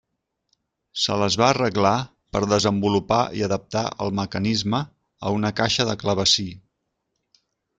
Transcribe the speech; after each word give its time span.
Se 1.01 1.17
les 1.23 1.35
va 1.41 1.49
arreglar 1.55 1.91
per 2.37 2.41
desenvolupar 2.53 3.19
i 3.41 3.45
adaptar 3.49 3.85
el 4.07 4.17
mecanisme 4.23 4.81
a 5.29 5.35
una 5.41 5.53
caixa 5.61 5.87
de 5.91 5.97
clavecí. 6.07 6.49